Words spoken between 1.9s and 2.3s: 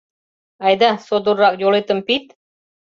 пид!